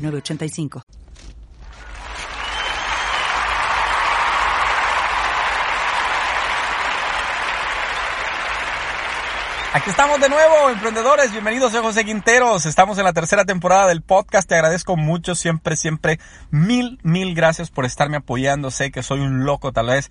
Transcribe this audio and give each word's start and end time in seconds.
985. 0.00 0.82
Aquí 9.72 9.88
estamos 9.88 10.20
de 10.20 10.28
nuevo, 10.28 10.68
emprendedores. 10.68 11.30
Bienvenidos, 11.30 11.70
soy 11.70 11.80
José 11.80 12.04
Quinteros. 12.04 12.66
Estamos 12.66 12.98
en 12.98 13.04
la 13.04 13.12
tercera 13.12 13.44
temporada 13.44 13.86
del 13.86 14.02
podcast. 14.02 14.48
Te 14.48 14.56
agradezco 14.56 14.96
mucho, 14.96 15.36
siempre, 15.36 15.76
siempre. 15.76 16.18
Mil, 16.50 16.98
mil 17.04 17.36
gracias 17.36 17.70
por 17.70 17.84
estarme 17.84 18.16
apoyando. 18.16 18.72
Sé 18.72 18.90
que 18.90 19.04
soy 19.04 19.20
un 19.20 19.44
loco, 19.44 19.70
tal 19.72 19.86
vez 19.86 20.10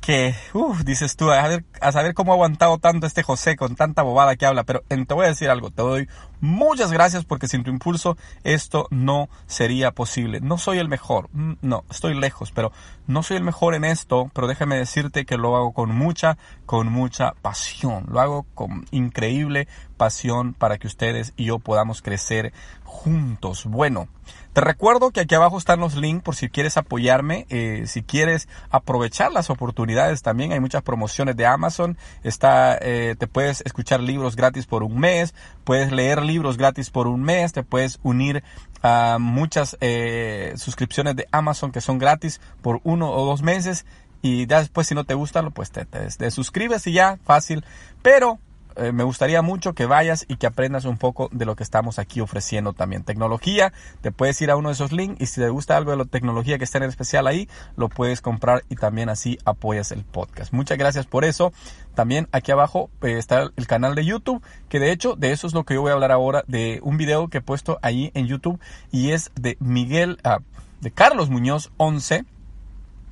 que, 0.00 0.34
uff, 0.54 0.82
dices 0.84 1.16
tú, 1.16 1.30
a, 1.30 1.46
ver, 1.46 1.64
a 1.80 1.92
saber 1.92 2.14
cómo 2.14 2.32
ha 2.32 2.34
aguantado 2.34 2.78
tanto 2.78 3.06
este 3.06 3.22
José 3.22 3.56
con 3.56 3.76
tanta 3.76 4.02
bobada 4.02 4.36
que 4.36 4.46
habla, 4.46 4.64
pero 4.64 4.82
te 4.88 5.14
voy 5.14 5.26
a 5.26 5.28
decir 5.28 5.50
algo, 5.50 5.70
te 5.70 5.82
doy 5.82 6.08
muchas 6.40 6.90
gracias 6.90 7.24
porque 7.24 7.48
sin 7.48 7.64
tu 7.64 7.70
impulso 7.70 8.16
esto 8.42 8.86
no 8.90 9.28
sería 9.46 9.92
posible. 9.92 10.40
No 10.40 10.56
soy 10.56 10.78
el 10.78 10.88
mejor, 10.88 11.28
mm, 11.32 11.54
no, 11.60 11.84
estoy 11.90 12.14
lejos, 12.14 12.50
pero 12.50 12.72
no 13.06 13.22
soy 13.22 13.36
el 13.36 13.44
mejor 13.44 13.74
en 13.74 13.84
esto, 13.84 14.30
pero 14.34 14.46
déjame 14.46 14.76
decirte 14.76 15.26
que 15.26 15.36
lo 15.36 15.54
hago 15.56 15.72
con 15.72 15.94
mucha, 15.94 16.38
con 16.64 16.90
mucha 16.90 17.32
pasión, 17.42 18.06
lo 18.08 18.20
hago 18.20 18.46
con 18.54 18.86
increíble 18.90 19.68
pasión 19.96 20.54
para 20.54 20.78
que 20.78 20.86
ustedes 20.86 21.34
y 21.36 21.44
yo 21.44 21.58
podamos 21.58 22.00
crecer 22.00 22.54
juntos. 22.84 23.66
Bueno, 23.66 24.08
te 24.52 24.60
recuerdo 24.60 25.12
que 25.12 25.20
aquí 25.20 25.34
abajo 25.34 25.58
están 25.58 25.78
los 25.78 25.94
links 25.94 26.24
por 26.24 26.34
si 26.34 26.48
quieres 26.48 26.76
apoyarme, 26.76 27.46
eh, 27.50 27.84
si 27.86 28.02
quieres 28.02 28.48
aprovechar 28.70 29.30
las 29.30 29.48
oportunidades 29.48 30.22
también. 30.22 30.52
Hay 30.52 30.58
muchas 30.58 30.82
promociones 30.82 31.36
de 31.36 31.46
Amazon. 31.46 31.96
Está, 32.24 32.76
eh, 32.80 33.14
te 33.16 33.28
puedes 33.28 33.60
escuchar 33.64 34.00
libros 34.00 34.34
gratis 34.34 34.66
por 34.66 34.82
un 34.82 34.98
mes, 34.98 35.34
puedes 35.62 35.92
leer 35.92 36.22
libros 36.22 36.56
gratis 36.56 36.90
por 36.90 37.06
un 37.06 37.22
mes, 37.22 37.52
te 37.52 37.62
puedes 37.62 38.00
unir 38.02 38.42
a 38.82 39.18
muchas 39.20 39.76
eh, 39.80 40.54
suscripciones 40.56 41.14
de 41.14 41.28
Amazon 41.30 41.70
que 41.70 41.80
son 41.80 41.98
gratis 41.98 42.40
por 42.60 42.80
uno 42.82 43.10
o 43.10 43.24
dos 43.24 43.42
meses. 43.42 43.86
Y 44.22 44.46
después 44.46 44.86
si 44.86 44.94
no 44.94 45.04
te 45.04 45.14
gusta, 45.14 45.48
pues 45.50 45.70
te, 45.70 45.86
te 45.86 46.30
suscribes 46.30 46.86
y 46.86 46.92
ya, 46.92 47.18
fácil. 47.24 47.64
Pero 48.02 48.38
eh, 48.76 48.92
me 48.92 49.04
gustaría 49.04 49.42
mucho 49.42 49.74
que 49.74 49.86
vayas 49.86 50.24
y 50.28 50.36
que 50.36 50.46
aprendas 50.46 50.84
un 50.84 50.96
poco 50.96 51.28
de 51.32 51.44
lo 51.44 51.56
que 51.56 51.62
estamos 51.62 51.98
aquí 51.98 52.20
ofreciendo 52.20 52.72
también. 52.72 53.02
Tecnología, 53.02 53.72
te 54.00 54.12
puedes 54.12 54.40
ir 54.42 54.50
a 54.50 54.56
uno 54.56 54.68
de 54.68 54.74
esos 54.74 54.92
links 54.92 55.20
y 55.20 55.26
si 55.26 55.40
te 55.40 55.48
gusta 55.48 55.76
algo 55.76 55.90
de 55.90 55.96
la 55.96 56.04
tecnología 56.04 56.58
que 56.58 56.64
está 56.64 56.78
en 56.78 56.84
especial 56.84 57.26
ahí, 57.26 57.48
lo 57.76 57.88
puedes 57.88 58.20
comprar 58.20 58.64
y 58.68 58.76
también 58.76 59.08
así 59.08 59.38
apoyas 59.44 59.92
el 59.92 60.04
podcast. 60.04 60.52
Muchas 60.52 60.78
gracias 60.78 61.06
por 61.06 61.24
eso. 61.24 61.52
También 61.94 62.28
aquí 62.32 62.52
abajo 62.52 62.90
eh, 63.02 63.18
está 63.18 63.50
el 63.54 63.66
canal 63.66 63.94
de 63.94 64.04
YouTube, 64.04 64.42
que 64.68 64.80
de 64.80 64.92
hecho 64.92 65.16
de 65.16 65.32
eso 65.32 65.46
es 65.46 65.54
lo 65.54 65.64
que 65.64 65.74
yo 65.74 65.82
voy 65.82 65.90
a 65.90 65.94
hablar 65.94 66.12
ahora, 66.12 66.44
de 66.46 66.80
un 66.82 66.96
video 66.96 67.28
que 67.28 67.38
he 67.38 67.42
puesto 67.42 67.78
ahí 67.82 68.10
en 68.14 68.26
YouTube 68.26 68.60
y 68.90 69.10
es 69.10 69.30
de 69.34 69.56
Miguel, 69.60 70.18
ah, 70.24 70.38
de 70.80 70.90
Carlos 70.90 71.30
Muñoz 71.30 71.70
11 71.76 72.24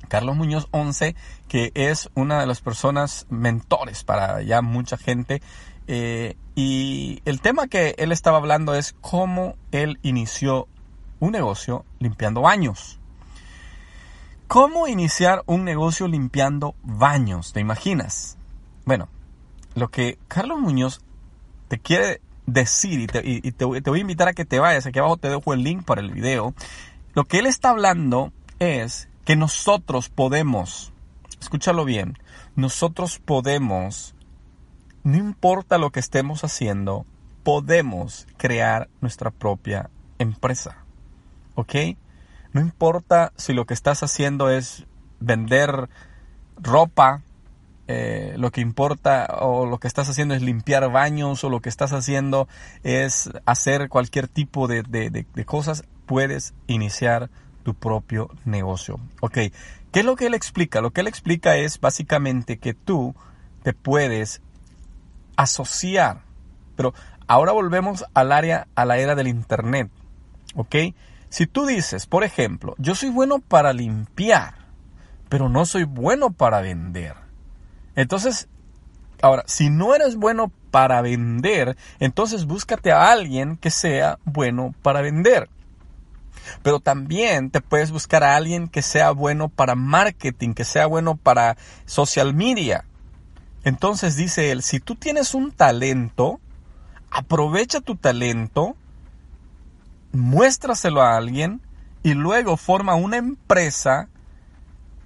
Carlos 0.09 0.35
Muñoz 0.35 0.67
11, 0.71 1.15
que 1.47 1.71
es 1.75 2.09
una 2.15 2.41
de 2.41 2.47
las 2.47 2.59
personas 2.59 3.25
mentores 3.29 4.03
para 4.03 4.41
ya 4.41 4.61
mucha 4.61 4.97
gente. 4.97 5.41
Eh, 5.87 6.35
y 6.55 7.21
el 7.25 7.39
tema 7.39 7.67
que 7.67 7.95
él 7.97 8.11
estaba 8.11 8.37
hablando 8.37 8.75
es 8.75 8.93
cómo 8.99 9.55
él 9.71 9.97
inició 10.01 10.67
un 11.19 11.31
negocio 11.31 11.85
limpiando 11.99 12.41
baños. 12.41 12.99
¿Cómo 14.47 14.87
iniciar 14.87 15.43
un 15.45 15.63
negocio 15.63 16.07
limpiando 16.07 16.75
baños? 16.83 17.53
¿Te 17.53 17.59
imaginas? 17.59 18.37
Bueno, 18.85 19.07
lo 19.75 19.89
que 19.89 20.17
Carlos 20.27 20.59
Muñoz 20.59 21.01
te 21.67 21.77
quiere 21.77 22.21
decir 22.47 22.99
y 22.99 23.07
te, 23.07 23.51
te 23.51 23.65
voy 23.89 23.99
a 23.99 24.01
invitar 24.01 24.27
a 24.27 24.33
que 24.33 24.45
te 24.45 24.59
vayas, 24.59 24.87
aquí 24.87 24.97
abajo 24.97 25.17
te 25.17 25.29
dejo 25.29 25.53
el 25.53 25.63
link 25.63 25.85
para 25.85 26.01
el 26.01 26.11
video. 26.11 26.55
Lo 27.13 27.25
que 27.25 27.39
él 27.39 27.45
está 27.45 27.69
hablando 27.69 28.33
es 28.59 29.08
que 29.29 29.35
nosotros 29.35 30.09
podemos, 30.09 30.91
escúchalo 31.39 31.85
bien, 31.85 32.17
nosotros 32.55 33.19
podemos, 33.19 34.15
no 35.03 35.17
importa 35.17 35.77
lo 35.77 35.91
que 35.91 35.99
estemos 35.99 36.43
haciendo, 36.43 37.05
podemos 37.43 38.25
crear 38.37 38.89
nuestra 39.01 39.29
propia 39.29 39.91
empresa. 40.17 40.77
¿Ok? 41.53 41.75
No 42.53 42.61
importa 42.61 43.31
si 43.35 43.53
lo 43.53 43.65
que 43.65 43.75
estás 43.75 44.01
haciendo 44.01 44.49
es 44.49 44.87
vender 45.19 45.89
ropa, 46.57 47.21
eh, 47.87 48.33
lo 48.35 48.49
que 48.49 48.61
importa 48.61 49.27
o 49.41 49.67
lo 49.67 49.77
que 49.77 49.87
estás 49.87 50.09
haciendo 50.09 50.33
es 50.33 50.41
limpiar 50.41 50.91
baños 50.91 51.43
o 51.43 51.51
lo 51.51 51.59
que 51.59 51.69
estás 51.69 51.93
haciendo 51.93 52.47
es 52.81 53.29
hacer 53.45 53.89
cualquier 53.89 54.27
tipo 54.27 54.67
de, 54.67 54.81
de 54.81 55.45
cosas, 55.45 55.83
puedes 56.07 56.55
iniciar 56.65 57.29
tu 57.63 57.73
propio 57.73 58.29
negocio. 58.45 58.99
Ok, 59.21 59.33
¿qué 59.91 59.99
es 59.99 60.05
lo 60.05 60.15
que 60.15 60.27
él 60.27 60.33
explica? 60.33 60.81
Lo 60.81 60.91
que 60.91 61.01
él 61.01 61.07
explica 61.07 61.55
es 61.55 61.79
básicamente 61.79 62.57
que 62.57 62.73
tú 62.73 63.15
te 63.63 63.73
puedes 63.73 64.41
asociar, 65.35 66.21
pero 66.75 66.93
ahora 67.27 67.51
volvemos 67.51 68.05
al 68.13 68.31
área, 68.31 68.67
a 68.75 68.85
la 68.85 68.97
era 68.97 69.15
del 69.15 69.27
Internet. 69.27 69.89
Ok, 70.55 70.75
si 71.29 71.45
tú 71.45 71.65
dices, 71.65 72.07
por 72.07 72.23
ejemplo, 72.23 72.75
yo 72.77 72.95
soy 72.95 73.09
bueno 73.09 73.39
para 73.39 73.71
limpiar, 73.71 74.55
pero 75.29 75.47
no 75.47 75.65
soy 75.65 75.83
bueno 75.83 76.31
para 76.31 76.61
vender. 76.61 77.15
Entonces, 77.95 78.47
ahora, 79.21 79.43
si 79.45 79.69
no 79.69 79.93
eres 79.93 80.15
bueno 80.15 80.51
para 80.71 81.01
vender, 81.01 81.77
entonces 81.99 82.45
búscate 82.45 82.91
a 82.91 83.11
alguien 83.11 83.57
que 83.57 83.69
sea 83.69 84.17
bueno 84.25 84.73
para 84.81 85.01
vender. 85.01 85.49
Pero 86.63 86.79
también 86.79 87.51
te 87.51 87.61
puedes 87.61 87.91
buscar 87.91 88.23
a 88.23 88.35
alguien 88.35 88.67
que 88.67 88.81
sea 88.81 89.11
bueno 89.11 89.49
para 89.49 89.75
marketing, 89.75 90.53
que 90.53 90.65
sea 90.65 90.85
bueno 90.85 91.15
para 91.15 91.57
social 91.85 92.33
media. 92.33 92.85
Entonces 93.63 94.15
dice 94.15 94.51
él, 94.51 94.63
si 94.63 94.79
tú 94.79 94.95
tienes 94.95 95.33
un 95.33 95.51
talento, 95.51 96.39
aprovecha 97.11 97.81
tu 97.81 97.95
talento, 97.95 98.75
muéstraselo 100.11 101.01
a 101.01 101.17
alguien 101.17 101.61
y 102.03 102.13
luego 102.13 102.57
forma 102.57 102.95
una 102.95 103.17
empresa 103.17 104.07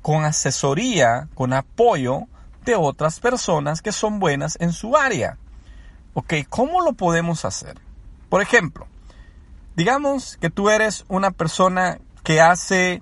con 0.01 0.25
asesoría, 0.25 1.29
con 1.33 1.53
apoyo 1.53 2.27
de 2.65 2.75
otras 2.75 3.19
personas 3.19 3.81
que 3.81 3.91
son 3.91 4.19
buenas 4.19 4.57
en 4.59 4.71
su 4.71 4.95
área. 4.95 5.38
Ok, 6.13 6.33
¿cómo 6.50 6.81
lo 6.81 6.94
podemos 6.94 7.45
hacer? 7.45 7.79
Por 8.29 8.41
ejemplo, 8.41 8.88
digamos 9.75 10.38
que 10.38 10.50
tú 10.50 10.69
eres 10.69 11.06
una 11.07 11.31
persona 11.31 12.00
que 12.23 12.41
hace, 12.41 13.01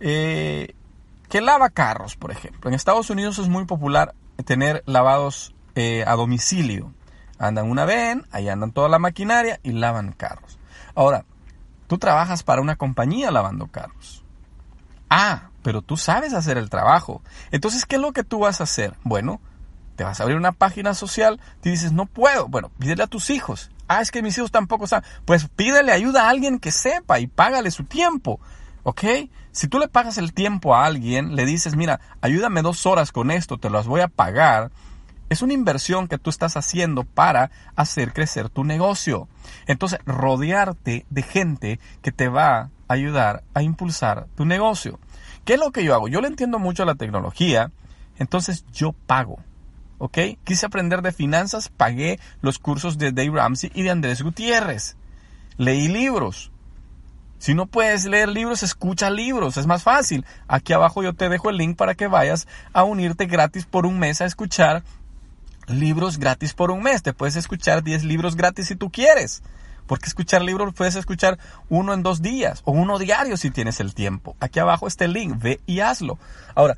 eh, 0.00 0.74
que 1.28 1.40
lava 1.40 1.70
carros, 1.70 2.16
por 2.16 2.30
ejemplo. 2.30 2.68
En 2.68 2.74
Estados 2.74 3.10
Unidos 3.10 3.38
es 3.38 3.48
muy 3.48 3.64
popular 3.64 4.14
tener 4.44 4.82
lavados 4.86 5.54
eh, 5.74 6.04
a 6.06 6.14
domicilio. 6.14 6.92
Andan 7.38 7.70
una 7.70 7.84
ven, 7.84 8.26
ahí 8.30 8.48
andan 8.48 8.72
toda 8.72 8.88
la 8.88 8.98
maquinaria 8.98 9.60
y 9.62 9.72
lavan 9.72 10.12
carros. 10.12 10.58
Ahora, 10.94 11.24
tú 11.86 11.98
trabajas 11.98 12.42
para 12.42 12.62
una 12.62 12.76
compañía 12.76 13.30
lavando 13.30 13.66
carros. 13.66 14.24
Ah, 15.10 15.50
pero 15.62 15.82
tú 15.82 15.96
sabes 15.96 16.32
hacer 16.32 16.58
el 16.58 16.70
trabajo. 16.70 17.22
Entonces, 17.50 17.84
¿qué 17.84 17.96
es 17.96 18.02
lo 18.02 18.12
que 18.12 18.24
tú 18.24 18.40
vas 18.40 18.60
a 18.60 18.64
hacer? 18.64 18.94
Bueno, 19.04 19.40
te 19.96 20.04
vas 20.04 20.20
a 20.20 20.22
abrir 20.22 20.38
una 20.38 20.52
página 20.52 20.94
social, 20.94 21.40
te 21.60 21.70
dices, 21.70 21.92
no 21.92 22.06
puedo. 22.06 22.48
Bueno, 22.48 22.70
pídele 22.78 23.02
a 23.02 23.06
tus 23.06 23.30
hijos. 23.30 23.70
Ah, 23.88 24.00
es 24.00 24.10
que 24.10 24.22
mis 24.22 24.36
hijos 24.38 24.50
tampoco 24.50 24.86
saben. 24.86 25.08
Pues 25.24 25.48
pídele 25.48 25.92
ayuda 25.92 26.26
a 26.26 26.30
alguien 26.30 26.58
que 26.58 26.72
sepa 26.72 27.20
y 27.20 27.26
págale 27.26 27.70
su 27.70 27.84
tiempo. 27.84 28.40
¿Ok? 28.82 29.04
Si 29.52 29.68
tú 29.68 29.78
le 29.78 29.88
pagas 29.88 30.18
el 30.18 30.32
tiempo 30.32 30.74
a 30.74 30.84
alguien, 30.84 31.34
le 31.34 31.46
dices, 31.46 31.76
mira, 31.76 32.00
ayúdame 32.20 32.62
dos 32.62 32.84
horas 32.86 33.10
con 33.10 33.30
esto, 33.30 33.58
te 33.58 33.70
las 33.70 33.86
voy 33.86 34.00
a 34.00 34.08
pagar. 34.08 34.70
Es 35.28 35.42
una 35.42 35.54
inversión 35.54 36.08
que 36.08 36.18
tú 36.18 36.30
estás 36.30 36.56
haciendo 36.56 37.04
para 37.04 37.50
hacer 37.74 38.12
crecer 38.12 38.48
tu 38.48 38.64
negocio. 38.64 39.28
Entonces, 39.66 39.98
rodearte 40.04 41.06
de 41.10 41.22
gente 41.22 41.80
que 42.02 42.12
te 42.12 42.28
va 42.28 42.58
a 42.58 42.70
ayudar 42.88 43.42
a 43.54 43.62
impulsar 43.62 44.26
tu 44.36 44.44
negocio. 44.44 45.00
¿Qué 45.44 45.54
es 45.54 45.60
lo 45.60 45.72
que 45.72 45.84
yo 45.84 45.94
hago? 45.94 46.08
Yo 46.08 46.20
le 46.20 46.28
entiendo 46.28 46.58
mucho 46.58 46.82
a 46.82 46.86
la 46.86 46.94
tecnología, 46.94 47.72
entonces 48.18 48.64
yo 48.72 48.92
pago. 48.92 49.38
¿Ok? 49.98 50.18
Quise 50.44 50.66
aprender 50.66 51.02
de 51.02 51.12
finanzas, 51.12 51.68
pagué 51.68 52.18
los 52.40 52.58
cursos 52.58 52.98
de 52.98 53.12
Dave 53.12 53.30
Ramsey 53.32 53.70
y 53.74 53.82
de 53.82 53.90
Andrés 53.90 54.22
Gutiérrez. 54.22 54.96
Leí 55.56 55.88
libros. 55.88 56.50
Si 57.38 57.54
no 57.54 57.66
puedes 57.66 58.06
leer 58.06 58.28
libros, 58.28 58.62
escucha 58.62 59.10
libros, 59.10 59.56
es 59.56 59.66
más 59.66 59.82
fácil. 59.82 60.24
Aquí 60.48 60.72
abajo 60.72 61.02
yo 61.02 61.14
te 61.14 61.28
dejo 61.28 61.50
el 61.50 61.58
link 61.58 61.76
para 61.76 61.94
que 61.94 62.06
vayas 62.06 62.48
a 62.72 62.84
unirte 62.84 63.26
gratis 63.26 63.66
por 63.66 63.86
un 63.86 63.98
mes 63.98 64.20
a 64.20 64.24
escuchar 64.24 64.82
libros 65.68 66.18
gratis 66.18 66.54
por 66.54 66.70
un 66.70 66.82
mes. 66.82 67.02
Te 67.02 67.12
puedes 67.12 67.36
escuchar 67.36 67.82
10 67.82 68.04
libros 68.04 68.36
gratis 68.36 68.68
si 68.68 68.76
tú 68.76 68.90
quieres. 68.90 69.42
Porque 69.86 70.06
escuchar 70.06 70.42
libros 70.42 70.74
puedes 70.74 70.96
escuchar 70.96 71.38
uno 71.68 71.94
en 71.94 72.02
dos 72.02 72.20
días 72.20 72.62
o 72.64 72.72
uno 72.72 72.98
diario 72.98 73.36
si 73.36 73.50
tienes 73.50 73.80
el 73.80 73.94
tiempo. 73.94 74.34
Aquí 74.40 74.58
abajo 74.58 74.86
está 74.86 75.04
el 75.04 75.12
link, 75.12 75.40
ve 75.40 75.60
y 75.66 75.80
hazlo. 75.80 76.18
Ahora, 76.54 76.76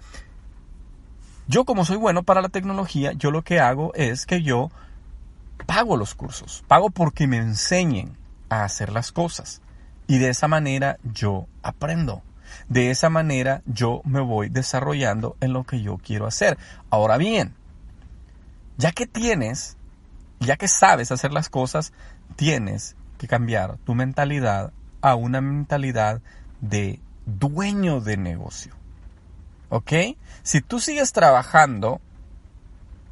yo 1.49 1.65
como 1.65 1.87
soy 1.87 1.97
bueno 1.97 2.23
para 2.23 2.43
la 2.43 2.51
tecnología, 2.51 3.13
yo 3.13 3.31
lo 3.31 3.43
que 3.43 3.59
hago 3.59 3.93
es 3.95 4.27
que 4.27 4.43
yo 4.43 4.71
pago 5.67 5.97
los 5.97 6.15
cursos, 6.15 6.63
pago 6.69 6.91
porque 6.91 7.27
me 7.27 7.39
enseñen 7.39 8.17
a 8.51 8.65
hacer 8.65 8.93
las 8.93 9.13
cosas. 9.13 9.63
Y 10.07 10.19
de 10.19 10.29
esa 10.29 10.47
manera 10.47 10.99
yo 11.03 11.47
aprendo. 11.63 12.23
De 12.69 12.91
esa 12.91 13.11
manera 13.11 13.63
yo 13.67 14.03
me 14.05 14.21
voy 14.21 14.49
desarrollando 14.51 15.37
en 15.41 15.53
lo 15.55 15.65
que 15.65 15.81
yo 15.81 15.99
quiero 15.99 16.27
hacer. 16.27 16.59
Ahora 16.91 17.17
bien, 17.17 17.55
ya 18.77 18.93
que 18.93 19.07
tienes, 19.07 19.77
ya 20.41 20.57
que 20.57 20.69
sabes 20.69 21.13
hacer 21.13 21.33
las 21.33 21.49
cosas, 21.49 21.93
tienes 22.37 22.95
que 23.19 23.27
cambiar 23.27 23.79
tu 23.85 23.95
mentalidad 23.95 24.73
a 25.01 25.15
una 25.15 25.41
mentalidad 25.41 26.21
de 26.61 27.01
dueño 27.27 28.01
de 28.01 28.17
negocio. 28.17 28.78
¿Ok? 29.69 29.93
Si 30.43 30.61
tú 30.61 30.81
sigues 30.81 31.13
trabajando 31.13 32.01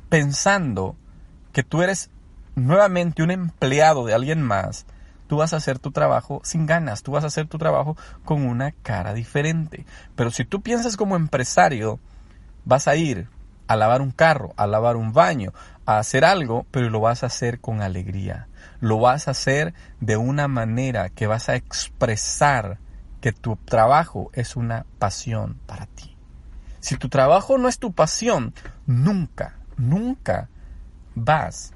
pensando 0.08 0.97
que 1.53 1.62
tú 1.62 1.82
eres 1.82 2.11
nuevamente 2.55 3.23
un 3.23 3.31
empleado 3.31 4.06
de 4.06 4.14
alguien 4.14 4.43
más, 4.43 4.87
tú 5.26 5.38
vas 5.38 5.53
a 5.53 5.56
hacer 5.56 5.79
tu 5.79 5.91
trabajo 5.91 6.41
sin 6.44 6.67
ganas, 6.67 7.03
tú 7.03 7.12
vas 7.12 7.25
a 7.25 7.29
hacer 7.29 7.47
tu 7.47 7.58
trabajo 7.58 7.97
con 8.25 8.47
una 8.47 8.73
cara 8.73 9.12
diferente. 9.12 9.85
Pero 10.14 10.31
si 10.31 10.44
tú 10.44 10.62
piensas 10.62 10.97
como 10.97 11.17
empresario, 11.17 11.99
vas 12.64 12.88
a 12.88 12.97
ir 12.97 13.29
a 13.69 13.76
lavar 13.76 14.00
un 14.00 14.11
carro, 14.11 14.55
a 14.56 14.67
lavar 14.67 14.97
un 14.97 15.12
baño, 15.12 15.53
a 15.85 15.99
hacer 15.99 16.25
algo, 16.25 16.67
pero 16.70 16.88
lo 16.88 17.00
vas 17.00 17.23
a 17.23 17.26
hacer 17.26 17.61
con 17.61 17.82
alegría. 17.82 18.49
Lo 18.81 18.99
vas 18.99 19.29
a 19.29 19.32
hacer 19.32 19.75
de 20.00 20.17
una 20.17 20.49
manera 20.49 21.08
que 21.11 21.26
vas 21.26 21.49
a 21.49 21.56
expresar 21.56 22.79
que 23.20 23.32
tu 23.32 23.56
trabajo 23.56 24.31
es 24.35 24.56
una 24.56 24.87
pasión 24.99 25.58
para 25.67 25.87
ti. 25.87 26.16
Si 26.87 26.97
tu 26.97 27.09
trabajo 27.09 27.59
no 27.59 27.67
es 27.67 27.81
tu 27.81 27.93
pasión, 27.93 28.55
nunca, 28.87 29.56
nunca 29.77 30.49
vas 31.17 31.73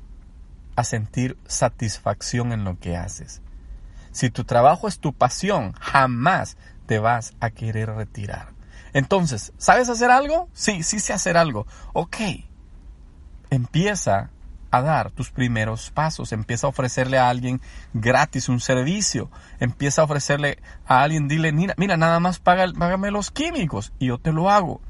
a 0.76 0.84
sentir 0.84 1.36
satisfacción 1.48 2.52
en 2.52 2.62
lo 2.62 2.78
que 2.78 2.96
haces. 2.96 3.42
Si 4.12 4.30
tu 4.30 4.44
trabajo 4.44 4.86
es 4.86 5.00
tu 5.00 5.12
pasión, 5.12 5.72
jamás 5.72 6.56
te 6.86 7.00
vas 7.00 7.34
a 7.40 7.50
querer 7.50 7.90
retirar. 7.90 8.50
Entonces, 8.92 9.52
¿sabes 9.58 9.88
hacer 9.88 10.12
algo? 10.12 10.48
Sí, 10.52 10.84
sí 10.84 11.00
sé 11.00 11.12
hacer 11.12 11.36
algo. 11.36 11.66
Ok. 11.92 12.18
Empieza 13.50 14.30
a 14.70 14.80
dar 14.80 15.10
tus 15.10 15.32
primeros 15.32 15.90
pasos. 15.90 16.30
Empieza 16.30 16.68
a 16.68 16.70
ofrecerle 16.70 17.18
a 17.18 17.30
alguien 17.30 17.60
gratis 17.94 18.48
un 18.48 18.60
servicio. 18.60 19.28
Empieza 19.58 20.02
a 20.02 20.04
ofrecerle 20.04 20.62
a 20.86 21.02
alguien, 21.02 21.26
dile, 21.26 21.50
mira, 21.50 21.74
mira 21.78 21.96
nada 21.96 22.20
más 22.20 22.38
págame 22.38 23.10
los 23.10 23.32
químicos 23.32 23.92
y 23.98 24.06
yo 24.06 24.18
te 24.18 24.30
lo 24.30 24.50
hago. 24.50 24.80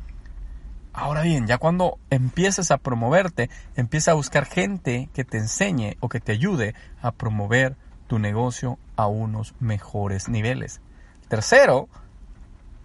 Ahora 1.01 1.23
bien, 1.23 1.47
ya 1.47 1.57
cuando 1.57 1.99
empieces 2.11 2.71
a 2.71 2.77
promoverte, 2.77 3.49
empieza 3.75 4.11
a 4.11 4.15
buscar 4.15 4.45
gente 4.45 5.09
que 5.15 5.25
te 5.25 5.39
enseñe 5.39 5.97
o 6.01 6.11
que 6.11 6.21
te 6.21 6.33
ayude 6.33 6.75
a 7.01 7.13
promover 7.13 7.75
tu 8.07 8.19
negocio 8.19 8.79
a 8.97 9.07
unos 9.07 9.55
mejores 9.61 10.29
niveles. 10.29 10.83
Tercero, 11.27 11.89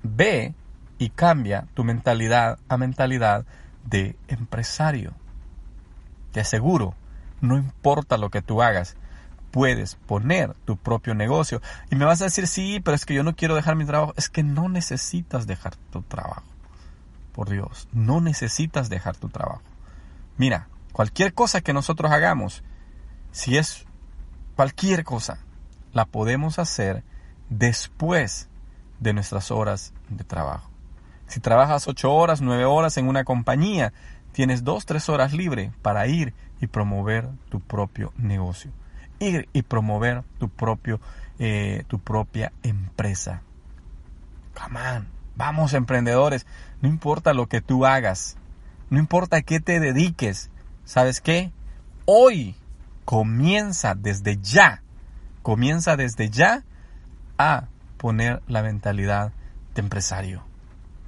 ve 0.01 0.55
y 0.97 1.09
cambia 1.09 1.67
tu 1.73 1.83
mentalidad 1.83 2.57
a 2.69 2.77
mentalidad 2.77 3.45
de 3.83 4.15
empresario. 4.29 5.11
Te 6.31 6.39
aseguro, 6.39 6.95
no 7.41 7.57
importa 7.57 8.17
lo 8.17 8.29
que 8.29 8.41
tú 8.41 8.61
hagas, 8.61 8.95
puedes 9.51 9.95
poner 9.95 10.53
tu 10.63 10.77
propio 10.77 11.15
negocio. 11.15 11.61
Y 11.91 11.97
me 11.97 12.05
vas 12.05 12.21
a 12.21 12.25
decir, 12.25 12.47
sí, 12.47 12.79
pero 12.79 12.95
es 12.95 13.05
que 13.05 13.13
yo 13.13 13.23
no 13.23 13.35
quiero 13.35 13.55
dejar 13.55 13.75
mi 13.75 13.83
trabajo. 13.83 14.13
Es 14.15 14.29
que 14.29 14.41
no 14.41 14.69
necesitas 14.69 15.47
dejar 15.47 15.75
tu 15.91 16.01
trabajo. 16.01 16.54
Por 17.35 17.49
Dios, 17.49 17.89
no 17.91 18.21
necesitas 18.21 18.87
dejar 18.87 19.17
tu 19.17 19.27
trabajo. 19.27 19.61
Mira, 20.37 20.69
cualquier 20.93 21.33
cosa 21.33 21.59
que 21.59 21.73
nosotros 21.73 22.09
hagamos, 22.13 22.63
si 23.33 23.57
es 23.57 23.85
cualquier 24.55 25.03
cosa, 25.03 25.39
la 25.91 26.05
podemos 26.05 26.59
hacer 26.59 27.03
después 27.49 28.47
de 29.01 29.11
nuestras 29.11 29.51
horas 29.51 29.93
de 30.07 30.23
trabajo. 30.23 30.69
Si 31.27 31.41
trabajas 31.41 31.89
ocho 31.89 32.13
horas, 32.13 32.39
nueve 32.39 32.63
horas 32.63 32.95
en 32.95 33.09
una 33.09 33.25
compañía, 33.25 33.91
tienes 34.31 34.63
dos, 34.63 34.85
tres 34.85 35.09
horas 35.09 35.33
libre 35.33 35.73
para 35.81 36.07
ir 36.07 36.33
y 36.61 36.67
promover 36.67 37.27
tu 37.49 37.59
propio 37.59 38.13
negocio. 38.15 38.71
Ir 39.19 39.49
y 39.51 39.63
promover 39.63 40.23
tu, 40.39 40.47
propio, 40.47 41.01
eh, 41.37 41.83
tu 41.89 41.99
propia 41.99 42.53
empresa. 42.63 43.41
Come 44.53 44.79
on. 44.79 45.14
Vamos, 45.35 45.73
emprendedores, 45.73 46.45
no 46.81 46.87
importa 46.87 47.33
lo 47.33 47.47
que 47.47 47.61
tú 47.61 47.85
hagas, 47.85 48.37
no 48.89 48.99
importa 48.99 49.41
qué 49.41 49.59
te 49.59 49.79
dediques, 49.79 50.49
¿sabes 50.85 51.19
qué? 51.19 51.51
Hoy 52.05 52.55
comienza 53.03 53.95
desde 53.95 54.37
ya, 54.41 54.81
comienza 55.41 55.97
desde 55.97 56.29
ya 56.29 56.63
a 57.37 57.65
poner 57.97 58.41
la 58.47 58.61
mentalidad 58.61 59.31
de 59.73 59.81
empresario. 59.81 60.43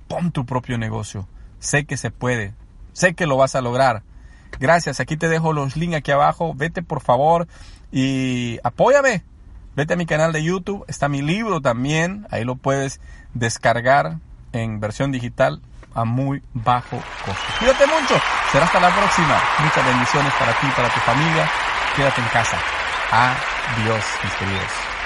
Pon 0.08 0.32
tu 0.32 0.46
propio 0.46 0.78
negocio. 0.78 1.28
Sé 1.60 1.86
que 1.86 1.98
se 1.98 2.12
puede, 2.12 2.54
sé 2.94 3.14
que 3.14 3.28
lo 3.28 3.38
vas 3.38 3.56
a 3.56 3.62
lograr. 3.62 4.04
Gracias, 4.60 5.00
aquí 5.00 5.18
te 5.18 5.30
dejo 5.30 5.54
los 5.54 5.76
links 5.76 5.98
aquí 5.98 6.12
abajo. 6.12 6.54
Vete 6.56 6.82
por 6.84 7.02
favor 7.02 7.48
y 7.92 8.60
apóyame. 8.64 9.24
Vete 9.78 9.94
a 9.94 9.96
mi 9.96 10.08
canal 10.08 10.34
de 10.34 10.44
YouTube, 10.44 10.84
está 10.88 11.08
mi 11.08 11.22
libro 11.22 11.62
también, 11.62 12.26
ahí 12.32 12.44
lo 12.44 12.56
puedes 12.56 13.00
descargar 13.36 14.18
en 14.52 14.80
versión 14.80 15.12
digital 15.12 15.62
a 15.94 16.04
muy 16.04 16.42
bajo 16.56 16.98
costo. 17.24 17.44
Cuídate 17.60 17.86
mucho, 17.86 18.20
será 18.52 18.66
hasta 18.66 18.80
la 18.80 18.90
próxima. 18.90 19.40
Muchas 19.60 19.86
bendiciones 19.86 20.34
para 20.34 20.54
ti, 20.54 20.68
para 20.76 20.90
tu 20.90 21.00
familia. 21.02 21.48
Quédate 21.96 22.22
en 22.22 22.28
casa. 22.30 22.58
Adiós, 23.12 24.04
mis 24.24 24.34
queridos. 24.34 24.97